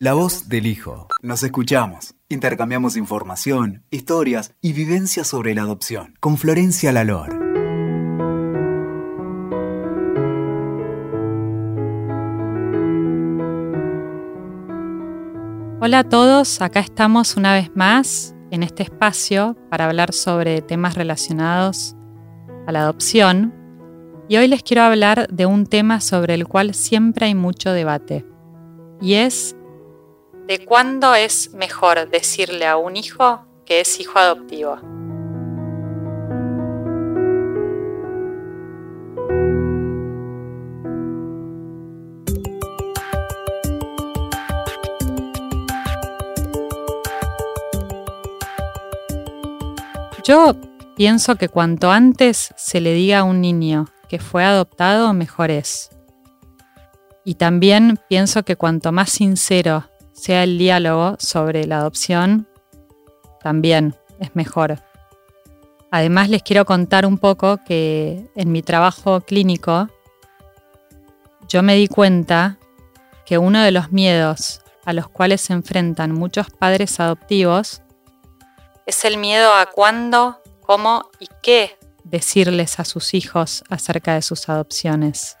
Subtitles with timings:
[0.00, 1.08] La voz del hijo.
[1.22, 2.14] Nos escuchamos.
[2.28, 6.14] Intercambiamos información, historias y vivencias sobre la adopción.
[6.20, 7.30] Con Florencia Lalor.
[15.80, 20.94] Hola a todos, acá estamos una vez más en este espacio para hablar sobre temas
[20.94, 21.96] relacionados
[22.68, 23.52] a la adopción.
[24.28, 28.24] Y hoy les quiero hablar de un tema sobre el cual siempre hay mucho debate.
[29.00, 29.56] Y es
[30.48, 34.78] de cuándo es mejor decirle a un hijo que es hijo adoptivo.
[50.24, 50.54] Yo
[50.96, 55.90] pienso que cuanto antes se le diga a un niño que fue adoptado, mejor es.
[57.22, 59.84] Y también pienso que cuanto más sincero
[60.18, 62.48] sea el diálogo sobre la adopción,
[63.40, 64.82] también es mejor.
[65.90, 69.88] Además les quiero contar un poco que en mi trabajo clínico
[71.48, 72.58] yo me di cuenta
[73.24, 77.82] que uno de los miedos a los cuales se enfrentan muchos padres adoptivos
[78.86, 84.48] es el miedo a cuándo, cómo y qué decirles a sus hijos acerca de sus
[84.48, 85.36] adopciones.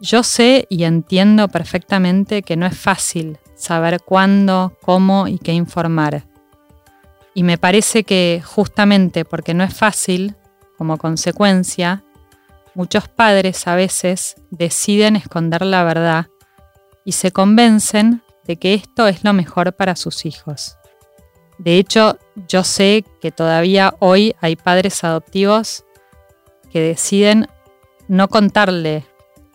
[0.00, 6.24] Yo sé y entiendo perfectamente que no es fácil saber cuándo, cómo y qué informar.
[7.34, 10.36] Y me parece que justamente porque no es fácil,
[10.78, 12.04] como consecuencia,
[12.74, 16.26] muchos padres a veces deciden esconder la verdad
[17.04, 20.76] y se convencen de que esto es lo mejor para sus hijos.
[21.58, 25.84] De hecho, yo sé que todavía hoy hay padres adoptivos
[26.70, 27.48] que deciden
[28.08, 29.06] no contarle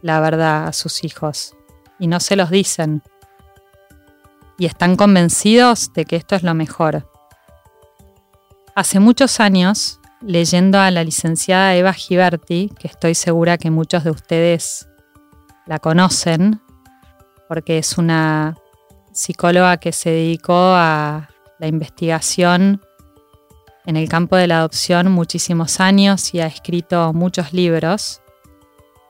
[0.01, 1.55] la verdad a sus hijos
[1.99, 3.03] y no se los dicen
[4.59, 7.09] y están convencidos de que esto es lo mejor.
[8.75, 14.11] Hace muchos años, leyendo a la licenciada Eva Giberti, que estoy segura que muchos de
[14.11, 14.87] ustedes
[15.65, 16.61] la conocen,
[17.47, 18.55] porque es una
[19.13, 22.81] psicóloga que se dedicó a la investigación
[23.85, 28.21] en el campo de la adopción muchísimos años y ha escrito muchos libros.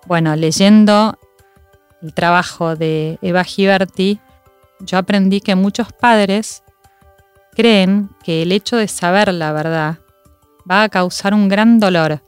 [0.05, 1.17] Bueno, leyendo
[2.01, 4.19] el trabajo de Eva Giberti,
[4.79, 6.63] yo aprendí que muchos padres
[7.51, 9.99] creen que el hecho de saber la verdad
[10.69, 12.21] va a causar un gran dolor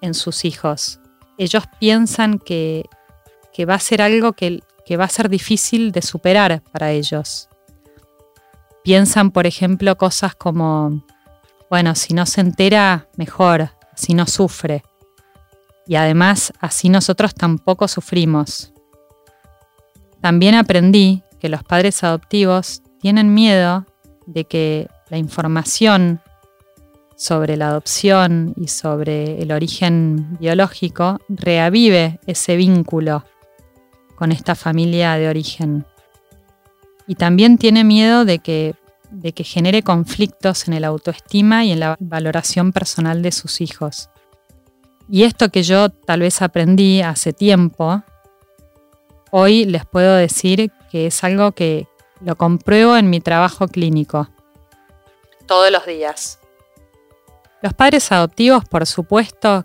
[0.00, 1.00] en sus hijos.
[1.38, 2.84] Ellos piensan que,
[3.68, 7.48] va a ser algo que, que va a ser difícil de superar para ellos.
[8.84, 11.04] Piensan, por ejemplo, cosas como,
[11.70, 14.82] bueno, si no se entera, mejor, si no sufre.
[15.86, 18.71] Y además, así nosotros tampoco sufrimos.
[20.22, 23.84] También aprendí que los padres adoptivos tienen miedo
[24.26, 26.20] de que la información
[27.16, 33.24] sobre la adopción y sobre el origen biológico reavive ese vínculo
[34.14, 35.84] con esta familia de origen.
[37.08, 38.76] Y también tiene miedo de que,
[39.10, 44.08] de que genere conflictos en el autoestima y en la valoración personal de sus hijos.
[45.08, 48.04] Y esto que yo tal vez aprendí hace tiempo,
[49.34, 51.88] Hoy les puedo decir que es algo que
[52.20, 54.28] lo compruebo en mi trabajo clínico.
[55.46, 56.38] Todos los días.
[57.62, 59.64] Los padres adoptivos, por supuesto,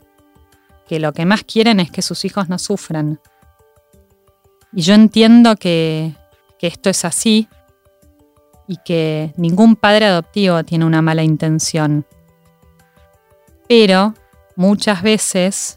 [0.87, 3.19] que lo que más quieren es que sus hijos no sufran.
[4.71, 6.15] Y yo entiendo que,
[6.57, 7.49] que esto es así
[8.67, 12.05] y que ningún padre adoptivo tiene una mala intención.
[13.67, 14.13] Pero
[14.55, 15.76] muchas veces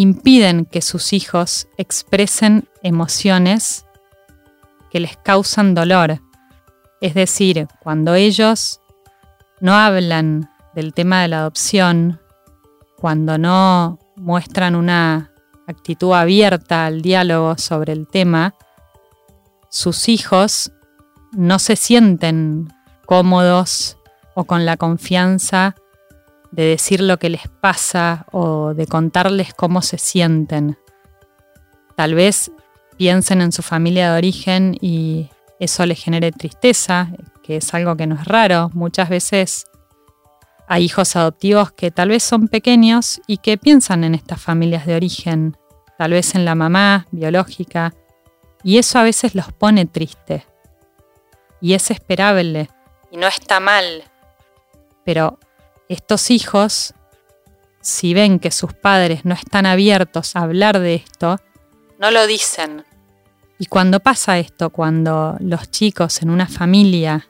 [0.00, 3.84] impiden que sus hijos expresen emociones
[4.90, 6.22] que les causan dolor.
[7.02, 8.80] Es decir, cuando ellos
[9.60, 12.18] no hablan del tema de la adopción,
[12.96, 15.32] cuando no muestran una
[15.66, 18.54] actitud abierta al diálogo sobre el tema,
[19.68, 20.72] sus hijos
[21.32, 22.72] no se sienten
[23.04, 23.98] cómodos
[24.34, 25.74] o con la confianza
[26.50, 30.78] de decir lo que les pasa o de contarles cómo se sienten.
[31.96, 32.50] Tal vez
[32.96, 37.08] piensen en su familia de origen y eso les genere tristeza,
[37.42, 38.70] que es algo que no es raro.
[38.74, 39.66] Muchas veces
[40.66, 44.94] hay hijos adoptivos que tal vez son pequeños y que piensan en estas familias de
[44.94, 45.56] origen,
[45.98, 47.92] tal vez en la mamá biológica,
[48.62, 50.44] y eso a veces los pone tristes.
[51.60, 52.68] Y es esperable,
[53.10, 54.04] y no está mal,
[55.04, 55.38] pero
[55.90, 56.94] estos hijos,
[57.80, 61.38] si ven que sus padres no están abiertos a hablar de esto,
[61.98, 62.84] no lo dicen.
[63.58, 67.28] Y cuando pasa esto, cuando los chicos en una familia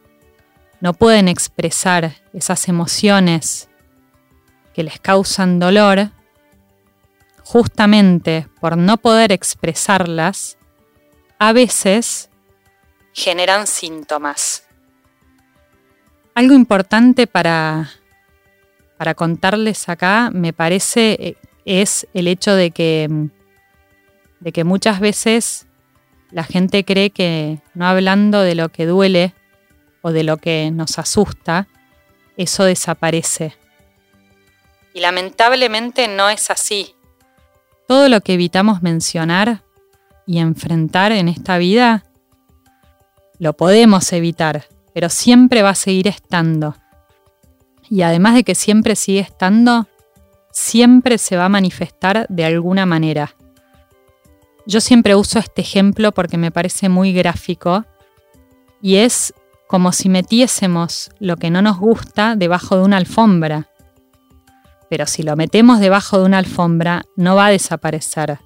[0.80, 3.70] no pueden expresar esas emociones
[4.74, 6.10] que les causan dolor,
[7.42, 10.58] justamente por no poder expresarlas,
[11.38, 12.28] a veces
[13.14, 14.64] generan síntomas.
[16.34, 17.90] Algo importante para,
[19.00, 23.08] para contarles acá, me parece, eh, es el hecho de que,
[24.40, 25.66] de que muchas veces
[26.30, 29.32] la gente cree que no hablando de lo que duele
[30.02, 31.66] o de lo que nos asusta,
[32.36, 33.56] eso desaparece.
[34.92, 36.94] Y lamentablemente no es así.
[37.88, 39.62] Todo lo que evitamos mencionar
[40.26, 42.04] y enfrentar en esta vida,
[43.38, 46.76] lo podemos evitar, pero siempre va a seguir estando.
[47.90, 49.88] Y además de que siempre sigue estando,
[50.52, 53.34] siempre se va a manifestar de alguna manera.
[54.64, 57.84] Yo siempre uso este ejemplo porque me parece muy gráfico
[58.80, 59.34] y es
[59.66, 63.68] como si metiésemos lo que no nos gusta debajo de una alfombra.
[64.88, 68.38] Pero si lo metemos debajo de una alfombra, no va a desaparecer.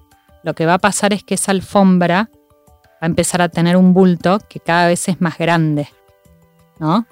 [0.43, 3.93] Lo que va a pasar es que esa alfombra va a empezar a tener un
[3.93, 5.87] bulto que cada vez es más grande.
[6.79, 7.05] ¿No?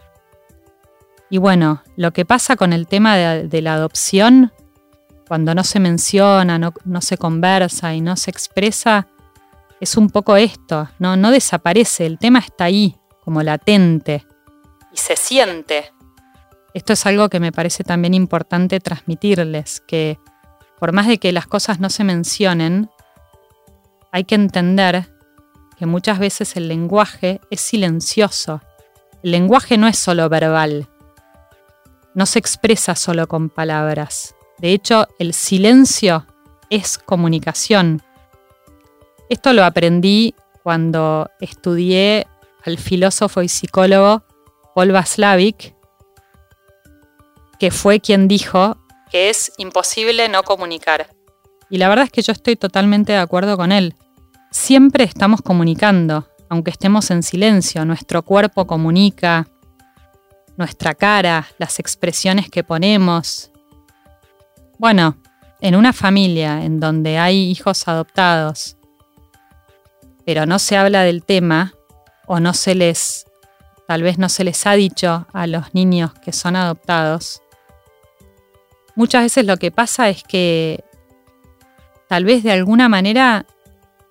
[1.33, 4.53] Y bueno, lo que pasa con el tema de, la adopción,
[5.27, 9.07] cuando no se menciona, no, se conversa y no se expresa,
[9.81, 14.27] es un poco esto, no desaparece, el tema está ahí, como latente,
[14.94, 15.91] y se siente.
[16.75, 20.19] Esto es algo que me parece también importante transmitirles, que
[20.80, 22.91] por más de que las cosas no se mencionen,
[24.12, 25.12] hay que entender
[25.80, 28.62] que muchas veces el lenguaje es silencioso.
[29.24, 30.89] El lenguaje no es solo verbal,
[32.15, 34.36] no se expresa solo con palabras.
[34.60, 36.25] De hecho, el silencio
[36.69, 38.01] es comunicación.
[39.30, 42.27] Esto lo aprendí cuando estudié
[42.65, 44.24] al filósofo y psicólogo
[44.74, 45.75] Paul Vaslavic,
[47.60, 48.77] que fue quien dijo
[49.12, 51.07] que es imposible no comunicar.
[51.69, 53.95] Y la verdad es que yo estoy totalmente de acuerdo con él.
[54.51, 59.48] Siempre estamos comunicando, aunque estemos en silencio, nuestro cuerpo comunica,
[60.58, 63.52] nuestra cara, las expresiones que ponemos.
[64.78, 65.18] Bueno,
[65.62, 68.76] en una familia en donde hay hijos adoptados,
[70.26, 71.74] pero no se habla del tema
[72.28, 73.26] o no se les,
[73.88, 77.42] tal vez no se les ha dicho a los niños que son adoptados,
[78.96, 80.84] muchas veces lo que pasa es que
[82.10, 83.46] tal vez de alguna manera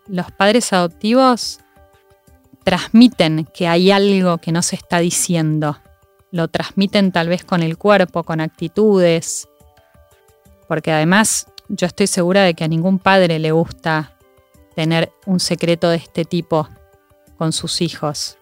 [0.07, 1.61] los padres adoptivos
[2.65, 5.82] transmiten que hay algo que no se está diciendo.
[6.33, 9.49] Lo transmiten tal vez con el cuerpo, con actitudes,
[10.67, 14.17] porque además yo estoy segura de que a ningún padre le gusta
[14.75, 16.69] tener un secreto de este tipo
[17.37, 18.39] con sus hijos.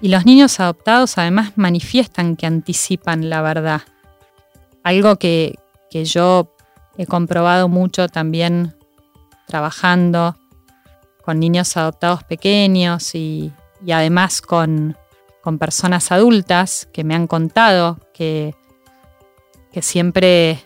[0.00, 3.82] Y los niños adoptados además manifiestan que anticipan la verdad.
[4.84, 5.58] Algo que,
[5.90, 6.54] yo
[6.96, 8.76] he comprobado mucho también
[9.46, 10.36] trabajando
[11.24, 13.52] con niños adoptados pequeños y,
[13.92, 14.96] además con,
[15.48, 18.54] con, personas adultas que me han contado que,
[19.72, 20.60] que siempre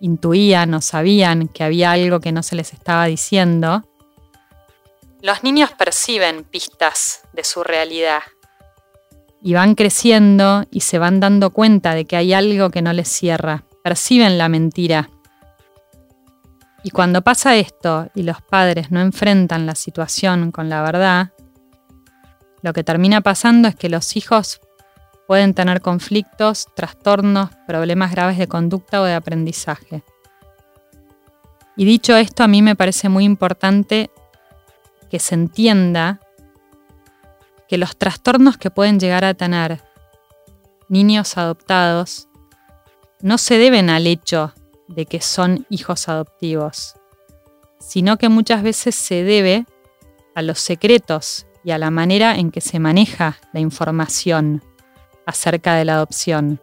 [0.00, 3.82] intuían o sabían que había algo que no se les estaba diciendo,
[5.20, 8.20] los niños perciben pistas de su realidad
[9.42, 13.08] y van creciendo y se van dando cuenta de que hay algo que no les
[13.08, 15.10] cierra, perciben la mentira.
[16.82, 21.32] Y cuando pasa esto y los padres no enfrentan la situación con la verdad,
[22.64, 24.62] lo que termina pasando es que los hijos
[25.28, 30.02] pueden tener conflictos, trastornos, problemas graves de conducta o de aprendizaje.
[31.76, 34.10] Y dicho esto, a mí me parece muy importante
[35.10, 36.20] que se entienda
[37.68, 39.82] que los trastornos que pueden llegar a tener
[40.88, 42.28] niños adoptados
[43.20, 44.54] no se deben al hecho
[44.88, 46.94] de que son hijos adoptivos,
[47.78, 49.66] sino que muchas veces se debe
[50.34, 54.62] a los secretos y a la manera en que se maneja la información
[55.26, 56.60] acerca de la adopción.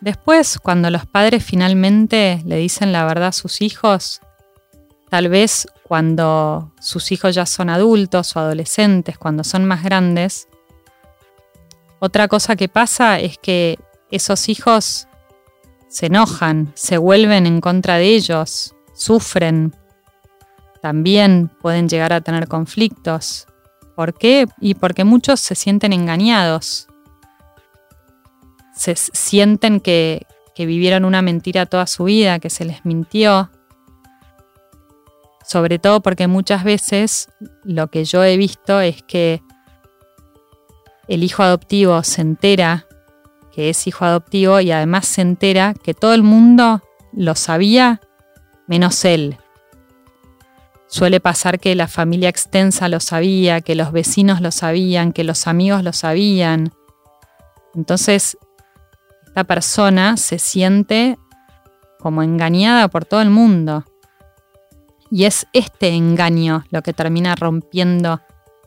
[0.00, 4.20] Después, cuando los padres finalmente le dicen la verdad a sus hijos,
[5.10, 10.48] tal vez cuando sus hijos ya son adultos o adolescentes, cuando son más grandes,
[12.00, 13.78] otra cosa que pasa es que
[14.10, 15.06] esos hijos
[15.88, 19.76] se enojan, se vuelven en contra de ellos, sufren,
[20.82, 23.46] también pueden llegar a tener conflictos,
[23.94, 24.46] ¿Por qué?
[24.60, 26.88] Y porque muchos se sienten engañados.
[28.74, 33.50] Se sienten que, que vivieron una mentira toda su vida, que se les mintió.
[35.44, 37.28] sobre todo porque muchas veces
[37.62, 39.42] lo que yo he visto es que
[41.08, 42.86] el hijo adoptivo se entera
[43.52, 46.80] que es hijo adoptivo y además se entera que todo el mundo
[47.12, 48.00] lo sabía
[48.66, 49.36] menos él.
[50.92, 55.46] Suele pasar que la familia extensa lo sabía, que los vecinos lo sabían, que los
[55.46, 56.74] amigos lo sabían.
[57.74, 58.36] Entonces,
[59.26, 61.18] esta persona se siente
[61.98, 63.86] como engañada por todo el mundo.
[65.10, 68.20] Y es este engaño lo que termina rompiendo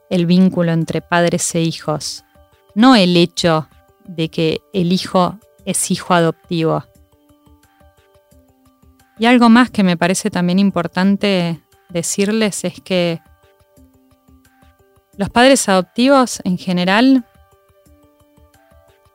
[0.09, 2.25] el vínculo entre padres e hijos,
[2.73, 3.69] no el hecho
[4.03, 6.85] de que el hijo es hijo adoptivo.
[9.19, 13.21] Y algo más que me parece también importante decirles es que
[15.17, 17.25] los padres adoptivos en general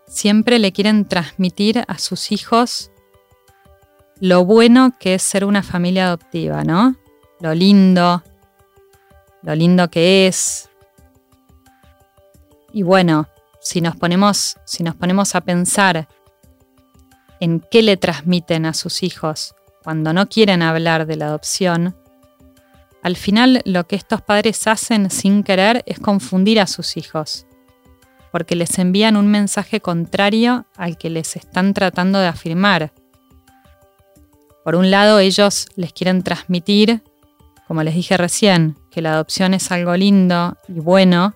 [0.07, 2.91] siempre le quieren transmitir a sus hijos
[4.21, 6.97] lo bueno que es ser una familia adoptiva, ¿no?
[7.41, 8.23] Lo lindo,
[9.43, 10.69] lo lindo que es.
[12.73, 13.29] Y bueno,
[13.61, 16.07] si nos ponemos, si nos ponemos a pensar
[17.41, 21.97] en qué le transmiten a sus hijos cuando no quieren hablar de la adopción,
[23.03, 27.47] al final lo que estos padres hacen sin querer es confundir a sus hijos,
[28.31, 32.93] porque les envían un mensaje contrario al que les están tratando de afirmar.
[34.65, 37.03] Por un lado, ellos les quieren transmitir,
[37.67, 41.35] como les dije recién, que la adopción es algo lindo y bueno,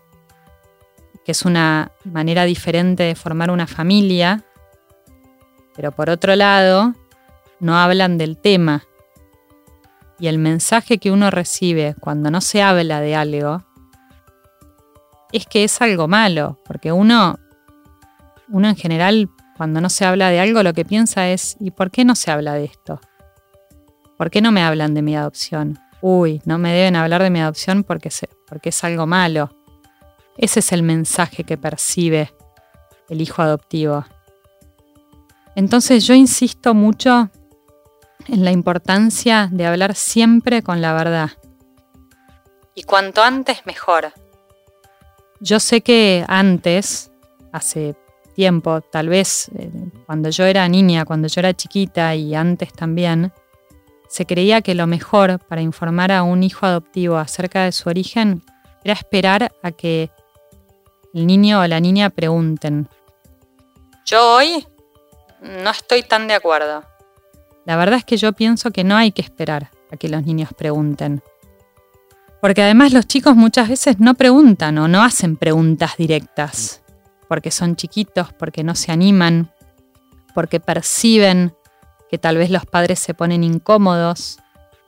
[1.24, 4.44] que es una manera diferente de formar una familia,
[5.74, 6.94] pero por otro lado,
[7.60, 8.84] no hablan del tema.
[10.18, 13.64] Y el mensaje que uno recibe cuando no se habla de algo
[15.32, 17.38] es que es algo malo, porque uno,
[18.48, 21.90] uno en general, cuando no se habla de algo, lo que piensa es, ¿y por
[21.90, 23.00] qué no se habla de esto?
[24.16, 25.78] ¿Por qué no me hablan de mi adopción?
[26.00, 28.10] Uy, no me deben hablar de mi adopción porque,
[28.46, 29.50] porque es algo malo.
[30.36, 32.32] Ese es el mensaje que percibe
[33.08, 34.04] el hijo adoptivo.
[35.56, 37.30] Entonces yo insisto mucho
[38.28, 41.30] en la importancia de hablar siempre con la verdad.
[42.74, 44.12] Y cuanto antes mejor.
[45.40, 47.10] Yo sé que antes,
[47.52, 47.94] hace
[48.34, 49.70] tiempo, tal vez eh,
[50.06, 53.32] cuando yo era niña, cuando yo era chiquita y antes también,
[54.08, 58.42] se creía que lo mejor para informar a un hijo adoptivo acerca de su origen
[58.84, 60.10] era esperar a que
[61.14, 62.88] el niño o la niña pregunten.
[64.04, 64.66] Yo hoy
[65.40, 66.84] no estoy tan de acuerdo.
[67.64, 70.50] La verdad es que yo pienso que no hay que esperar a que los niños
[70.56, 71.22] pregunten.
[72.40, 76.82] Porque además los chicos muchas veces no preguntan o no hacen preguntas directas,
[77.26, 79.50] porque son chiquitos, porque no se animan,
[80.34, 81.54] porque perciben
[82.10, 84.38] que tal vez los padres se ponen incómodos.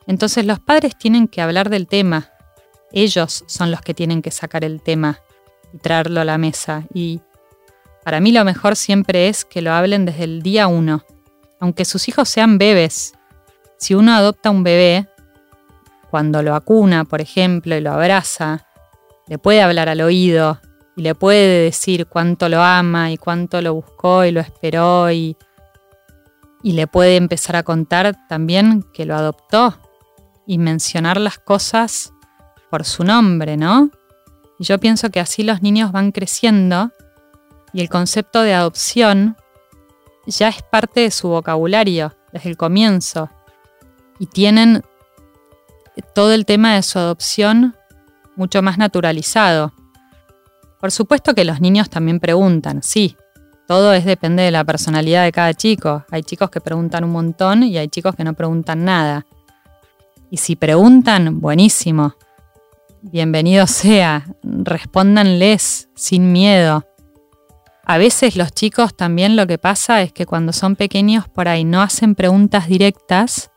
[0.06, 2.30] Entonces los padres tienen que hablar del tema.
[2.92, 5.20] Ellos son los que tienen que sacar el tema
[5.72, 6.84] y traerlo a la mesa.
[6.92, 7.20] Y
[8.04, 11.04] para mí lo mejor siempre es que lo hablen desde el día uno,
[11.60, 13.14] aunque sus hijos sean bebés.
[13.78, 15.08] Si uno adopta un bebé,
[16.10, 18.66] cuando lo acuna, por ejemplo, y lo abraza,
[19.26, 20.60] le puede hablar al oído
[20.96, 25.36] y le puede decir cuánto lo ama y cuánto lo buscó y lo esperó y,
[26.62, 29.78] y le puede empezar a contar también que lo adoptó
[30.46, 32.12] y mencionar las cosas
[32.70, 33.90] por su nombre, ¿no?
[34.58, 36.92] Y yo pienso que así los niños van creciendo
[37.72, 39.36] y el concepto de adopción
[40.32, 43.30] ya es parte de su vocabulario desde el comienzo.
[44.18, 44.82] Y tienen
[46.14, 47.76] todo el tema de su adopción
[48.34, 49.72] mucho más naturalizado.
[50.80, 53.16] Por supuesto que los niños también preguntan, sí,
[53.66, 56.04] todo es depende de la personalidad de cada chico.
[56.10, 59.26] Hay chicos que preguntan un montón y hay chicos que no preguntan nada.
[60.30, 62.16] Y si preguntan, buenísimo
[63.10, 66.84] bienvenido sea, respóndanles sin miedo.
[67.88, 71.62] A veces los chicos también lo que pasa es que cuando son pequeños por ahí
[71.62, 73.52] no hacen preguntas directas,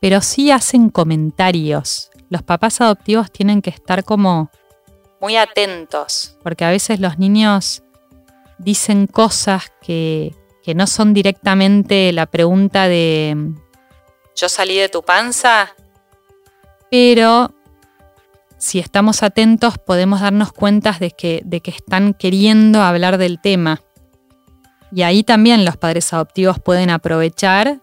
[0.00, 2.10] pero sí hacen comentarios.
[2.28, 4.50] Los papás adoptivos tienen que estar como
[5.18, 7.82] muy atentos, porque a veces los niños
[8.58, 13.54] dicen cosas que, que no son directamente la pregunta de
[14.36, 15.74] ¿yo salí de tu panza?
[16.90, 17.54] Pero
[18.58, 23.80] si estamos atentos podemos darnos cuenta de que, de que están queriendo hablar del tema.
[24.92, 27.80] Y ahí también los padres adoptivos pueden aprovechar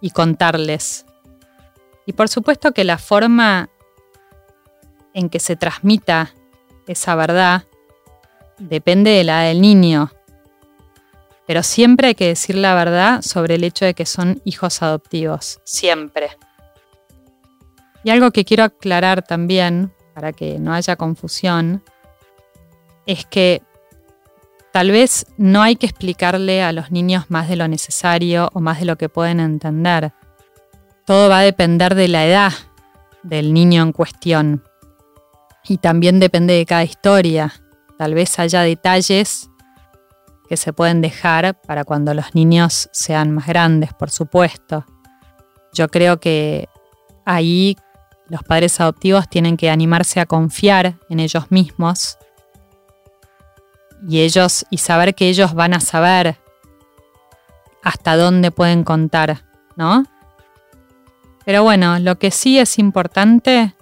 [0.00, 1.06] y contarles.
[2.06, 3.68] Y por supuesto que la forma
[5.12, 6.34] en que se transmita
[6.86, 7.64] esa verdad
[8.58, 10.12] depende de la del niño.
[11.46, 15.60] Pero siempre hay que decir la verdad sobre el hecho de que son hijos adoptivos.
[15.64, 16.30] Siempre.
[18.04, 21.82] Y algo que quiero aclarar también, para que no haya confusión,
[23.06, 23.62] es que
[24.72, 28.80] tal vez no hay que explicarle a los niños más de lo necesario o más
[28.80, 30.12] de lo que pueden entender.
[31.04, 32.52] Todo va a depender de la edad
[33.22, 34.64] del niño en cuestión.
[35.68, 37.52] Y también depende de cada historia.
[37.98, 39.50] Tal vez haya detalles
[40.48, 44.84] que se pueden dejar para cuando los niños sean más grandes, por supuesto.
[45.72, 46.68] Yo creo que
[47.24, 47.76] ahí
[48.30, 52.16] los padres adoptivos tienen que animarse a confiar en ellos mismos
[54.08, 56.38] y ellos y saber que ellos van a saber
[57.82, 59.44] hasta dónde pueden contar,
[59.76, 60.04] ¿no?
[61.44, 63.74] Pero bueno, lo que sí es importante,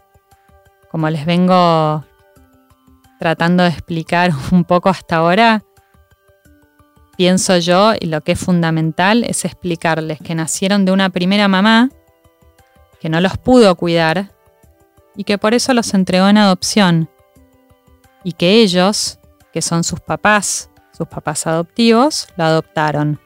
[0.90, 2.04] como les vengo
[3.18, 5.62] tratando de explicar un poco hasta ahora,
[7.18, 11.90] pienso yo, y lo que es fundamental es explicarles que nacieron de una primera mamá,
[12.98, 14.37] que no los pudo cuidar
[15.18, 17.10] y que por eso los entregó en adopción,
[18.24, 19.18] y que ellos,
[19.52, 23.20] que son sus papás, sus papás adoptivos, lo adoptaron.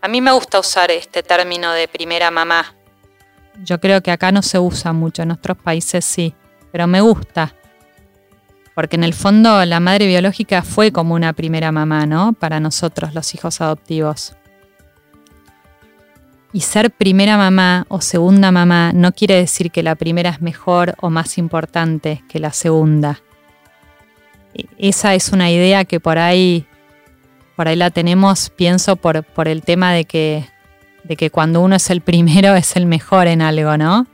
[0.00, 2.74] A mí me gusta usar este término de primera mamá.
[3.62, 6.34] Yo creo que acá no se usa mucho, en otros países sí,
[6.72, 7.54] pero me gusta
[8.80, 12.32] porque en el fondo la madre biológica fue como una primera mamá, ¿no?
[12.32, 14.36] Para nosotros, los hijos adoptivos.
[16.52, 20.96] Y ser primera mamá o segunda mamá no quiere decir que la primera es mejor
[21.00, 23.20] o más importante que la segunda.
[24.54, 26.66] E, esa es una idea que por ahí,
[27.54, 30.48] por ahí la tenemos, pienso, por, por el tema de que,
[31.04, 34.06] de que cuando uno es el primero es el mejor en algo, ¿no?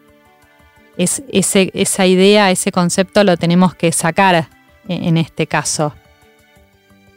[0.98, 4.48] Es, esa idea, ese concepto lo tenemos que sacar
[4.88, 5.94] en este caso.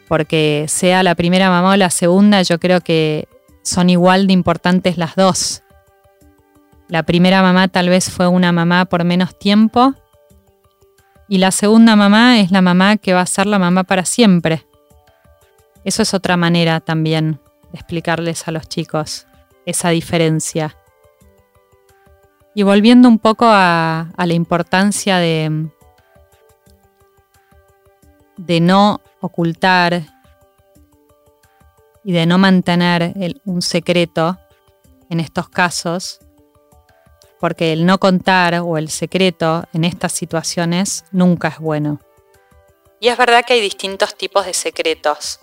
[0.10, 3.29] Porque sea la primera mamá o la segunda, yo creo que
[3.62, 5.64] son igual de importantes las dos.
[6.88, 9.94] La primera mamá tal vez fue una mamá por menos tiempo
[11.28, 14.66] y la segunda mamá es la mamá que va a ser la mamá para siempre.
[15.84, 17.40] Eso es otra manera también
[17.72, 19.28] de explicarles a los chicos
[19.66, 20.76] esa diferencia.
[22.56, 25.70] Y volviendo un poco a, a la importancia de,
[28.38, 30.08] de no ocultar
[32.10, 33.14] y de no mantener
[33.46, 34.40] un secreto
[35.12, 36.20] en estos casos,
[37.40, 42.00] porque el no contar o el secreto en estas situaciones nunca es bueno.
[43.00, 45.40] Y es verdad que hay distintos tipos de secretos.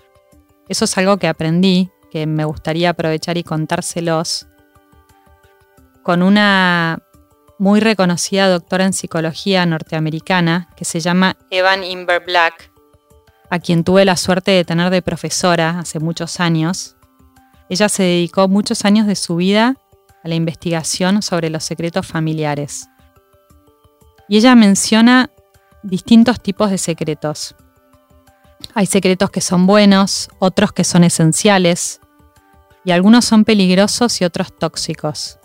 [0.69, 4.49] Eso es algo que aprendí, que me gustaría aprovechar y contárselos,
[6.03, 6.99] con una
[7.61, 12.73] muy reconocida doctora en psicología norteamericana que se llama Evan Inver Black,
[13.51, 16.97] a quien tuve la suerte de tener de profesora hace muchos años.
[17.69, 19.77] Ella se dedicó muchos años de su vida
[20.23, 22.89] a la investigación sobre los secretos familiares.
[24.29, 25.31] Y ella menciona
[25.83, 27.55] distintos tipos de secretos.
[28.75, 32.01] Hay secretos que son buenos, otros que son esenciales,
[32.85, 35.39] y algunos son peligrosos y otros tóxicos.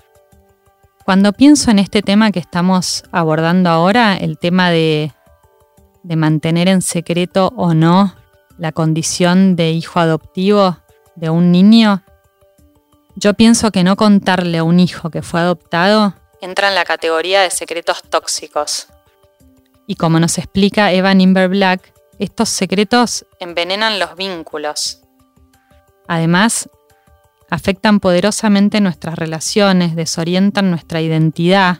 [1.05, 5.11] Cuando pienso en este tema que estamos abordando ahora, el tema de
[6.03, 8.15] de mantener en secreto o no
[8.57, 10.77] la condición de hijo adoptivo
[11.15, 12.03] de un niño,
[13.15, 17.41] yo pienso que no contarle a un hijo que fue adoptado entra en la categoría
[17.41, 18.87] de secretos tóxicos.
[19.87, 25.01] Y como nos explica Eva Nimber Black, estos secretos envenenan los vínculos.
[26.07, 26.69] Además,
[27.49, 31.79] afectan poderosamente nuestras relaciones, desorientan nuestra identidad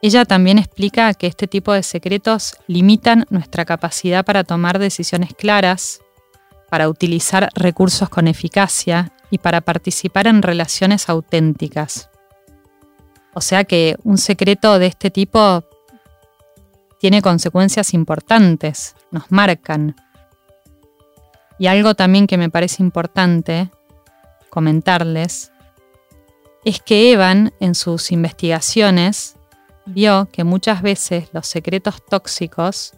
[0.00, 6.00] ella también explica que este tipo de secretos limitan nuestra capacidad para tomar decisiones claras,
[6.70, 12.10] para utilizar recursos con eficacia y para participar en relaciones auténticas.
[13.34, 15.64] O sea que un secreto de este tipo
[17.00, 19.96] tiene consecuencias importantes, nos marcan.
[21.58, 23.70] Y algo también que me parece importante
[24.48, 25.52] comentarles
[26.64, 29.37] es que Evan en sus investigaciones
[29.88, 32.92] vio que muchas veces los secretos tóxicos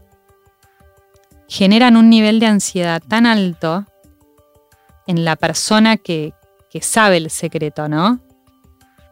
[1.49, 3.87] generan un nivel de ansiedad tan alto
[5.07, 6.33] en la persona que,
[6.81, 8.21] sabe el secreto, ¿no?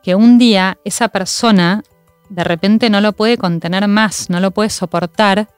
[0.02, 1.82] Que un día esa persona
[2.28, 5.48] de repente no lo puede contener más, no lo puede soportar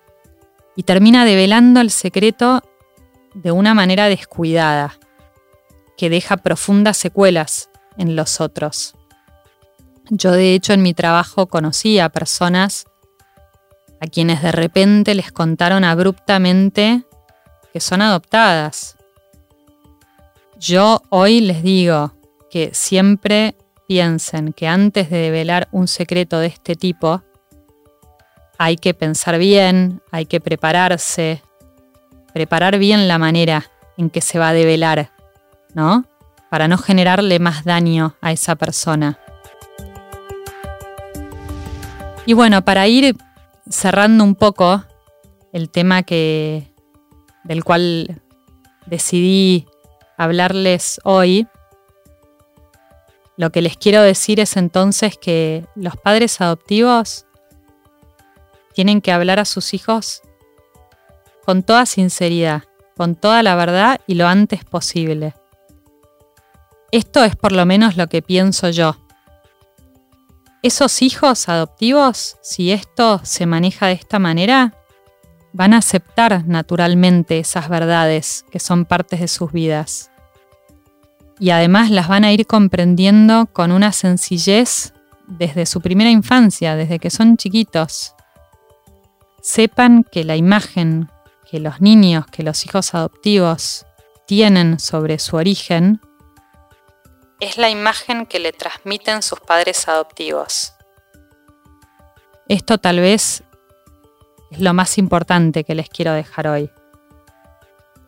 [0.76, 2.62] y termina develando el secreto
[3.34, 4.98] de una manera descuidada,
[5.98, 8.94] que deja profundas secuelas en los otros.
[10.10, 12.84] Yo de hecho en mi trabajo conocí a personas
[14.00, 17.04] a quienes de repente les contaron abruptamente
[17.72, 18.96] que son adoptadas.
[20.58, 22.12] Yo hoy les digo
[22.50, 23.54] que siempre
[23.86, 27.22] piensen que antes de develar un secreto de este tipo,
[28.58, 31.42] hay que pensar bien, hay que prepararse,
[32.34, 35.12] preparar bien la manera en que se va a develar,
[35.72, 36.04] ¿no?
[36.50, 39.20] Para no generarle más daño a esa persona.
[42.26, 43.16] Y bueno, para ir
[43.68, 44.84] cerrando un poco
[45.52, 46.72] el tema que,
[47.44, 48.22] del cual
[48.86, 49.66] decidí
[50.16, 51.46] hablarles hoy,
[53.36, 57.24] lo que les quiero decir es entonces que los padres adoptivos
[58.74, 60.20] tienen que hablar a sus hijos
[61.44, 62.64] con toda sinceridad,
[62.96, 65.34] con toda la verdad y lo antes posible.
[66.92, 68.96] Esto es por lo menos lo que pienso yo.
[70.62, 74.74] Esos hijos adoptivos, si esto se maneja de esta manera,
[75.52, 80.10] van a aceptar naturalmente esas verdades que son partes de sus vidas.
[81.38, 84.92] Y además las van a ir comprendiendo con una sencillez
[85.26, 88.14] desde su primera infancia, desde que son chiquitos
[89.42, 91.10] sepan que la imagen
[91.50, 93.86] que los niños, que los hijos adoptivos
[94.26, 96.00] tienen sobre su origen,
[97.40, 100.74] es la imagen que le transmiten sus padres adoptivos.
[102.48, 103.42] Esto tal vez
[104.50, 106.70] es lo más importante que les quiero dejar hoy.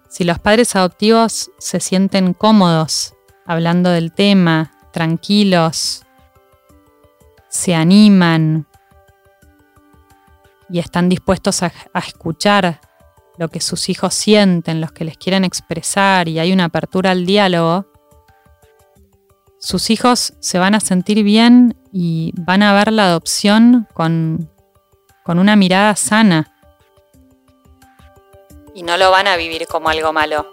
[0.09, 3.15] Si los padres adoptivos se sienten cómodos
[3.47, 6.05] hablando del tema, tranquilos,
[7.49, 8.67] se animan,
[10.73, 11.73] y están dispuestos a,
[12.07, 12.81] escuchar
[13.37, 17.27] lo que sus hijos sienten, los que les quieren expresar y hay una apertura al
[17.27, 17.92] diálogo,
[19.63, 24.51] sus hijos se van a sentir bien y van a ver la adopción con,
[25.23, 26.53] con una mirada sana.
[28.75, 30.49] Y no lo van a vivir como algo malo.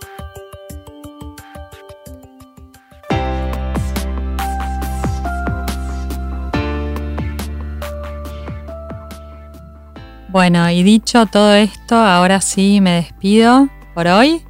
[10.28, 14.46] Bueno, y dicho todo esto, ahora sí me despido por hoy.